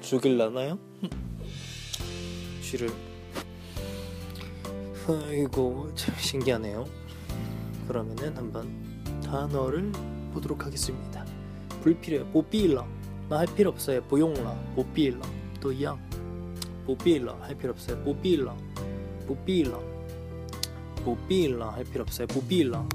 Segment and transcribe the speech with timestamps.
[0.00, 0.78] 죽일라나요?
[2.62, 2.90] 쥐를.
[5.08, 6.84] 아이고 참 신기하네요.
[7.86, 9.90] 그러면은 한번 단어를
[10.32, 11.24] 보도록 하겠습니다.
[11.82, 12.30] 불필요해.
[12.30, 12.86] 보필러.
[13.28, 14.02] 나할 필요 없어요.
[14.02, 14.54] 보용러.
[14.74, 15.20] 보필러.
[15.60, 16.00] 또양
[16.86, 18.02] 보필러 할 필요 없어요.
[18.02, 18.56] 보필러.
[19.26, 19.80] 보필러.
[21.04, 22.26] 보필러 할 필요 없어요.
[22.26, 22.86] 보필러.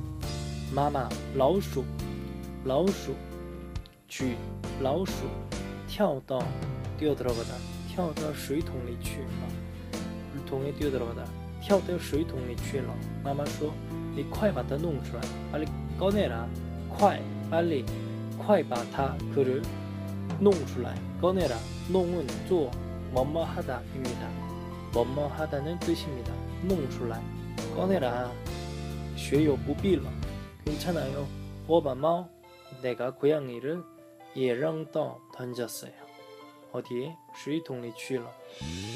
[0.73, 1.09] 마마.
[1.35, 1.85] 라우수
[2.65, 3.15] 라우수
[4.07, 4.37] 쥐.
[4.81, 5.29] 라우수
[5.95, 6.39] 跳到
[6.98, 7.54] 뛰어 들어가다.
[7.88, 9.48] 跳到水桶里去了.
[10.32, 11.24] 물통에 뛰어 들어가다.
[11.60, 12.94] 跳到水桶里去了.
[13.24, 13.72] 마마 说
[14.14, 15.22] 你快把它弄出来.
[15.52, 15.66] 빨리
[15.98, 16.48] 꺼내라.
[16.88, 17.84] 快 빨리
[18.38, 19.62] 快把它 그를
[20.40, 20.94] 弄出来.
[21.20, 21.56] 꺼내라.
[21.90, 22.70] 농은 做
[23.12, 24.28] 뭐뭐 하다입니다.
[24.92, 26.32] 뭐뭐 하다는 뜻입니다.
[26.62, 27.20] 弄出来.
[27.74, 28.30] 꺼내라.
[29.16, 30.10] 学有不必了.
[30.64, 31.26] 괜찮아요.
[31.66, 32.28] 我把猫
[32.82, 33.82] 내가 고양이를
[34.34, 36.03] 也扔到 던졌어요.
[36.74, 37.16] 어디에?
[37.34, 38.30] 水桶里去了.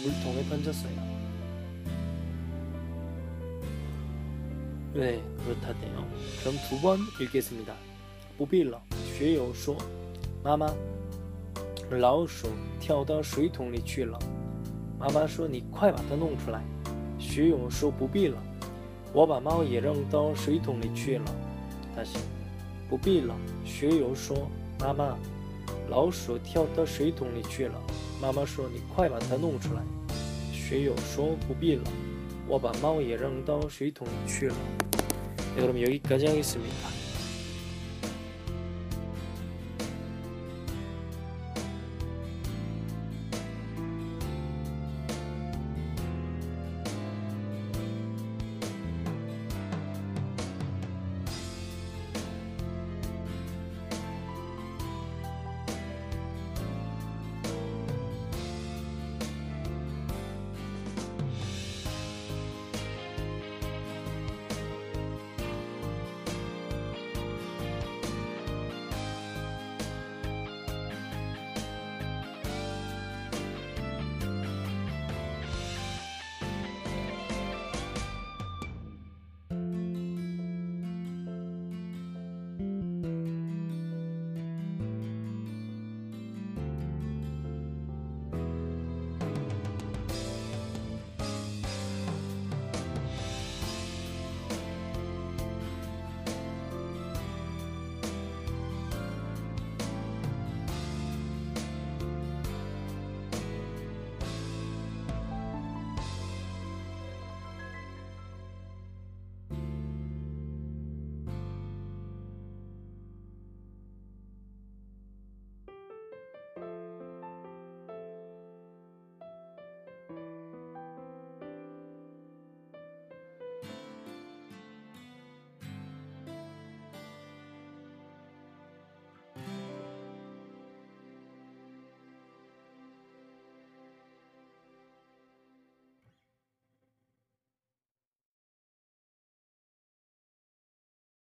[0.02, 0.92] 물통에 던졌어요.
[4.94, 6.06] 네, 그렇다네요.
[6.40, 7.74] 그럼 두 번 읽겠습니다.
[8.38, 8.80] 不必了，
[9.18, 9.76] 学友说：“
[10.44, 10.72] 妈妈，
[11.90, 12.48] 老鼠
[12.78, 14.18] 跳到水桶里去了。”
[14.98, 16.62] 妈妈说：“你快把它弄出来。”
[17.18, 18.38] 学友说：“不必了，
[19.12, 21.24] 我把猫也扔到水桶里去了。”
[21.96, 22.18] 大西，
[22.88, 23.34] 不必了。
[23.64, 25.16] 学友说：“妈妈，
[25.88, 27.80] 老鼠跳到水桶里去了。”
[28.20, 29.82] 妈妈说：“你快把它弄出来。”
[30.52, 31.82] 学友说：“不必了，
[32.48, 34.54] 我把猫也扔到水桶里去了。”
[35.56, 36.97] 네, 그럼 여기까지 하겠습니다.